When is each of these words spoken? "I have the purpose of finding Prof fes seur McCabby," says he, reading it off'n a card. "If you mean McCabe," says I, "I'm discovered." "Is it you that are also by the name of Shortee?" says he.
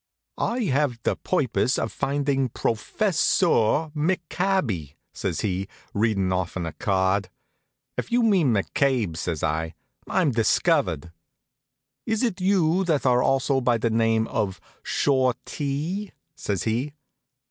"I 0.39 0.61
have 0.63 0.97
the 1.03 1.15
purpose 1.15 1.77
of 1.77 1.91
finding 1.91 2.49
Prof 2.49 2.79
fes 2.79 3.19
seur 3.19 3.91
McCabby," 3.95 4.95
says 5.13 5.41
he, 5.41 5.67
reading 5.93 6.31
it 6.31 6.33
off'n 6.33 6.65
a 6.65 6.73
card. 6.73 7.29
"If 7.99 8.11
you 8.11 8.23
mean 8.23 8.51
McCabe," 8.51 9.15
says 9.15 9.43
I, 9.43 9.75
"I'm 10.09 10.31
discovered." 10.31 11.11
"Is 12.07 12.23
it 12.23 12.41
you 12.41 12.83
that 12.85 13.05
are 13.05 13.21
also 13.21 13.61
by 13.61 13.77
the 13.77 13.91
name 13.91 14.25
of 14.29 14.59
Shortee?" 14.83 16.13
says 16.35 16.63
he. 16.63 16.93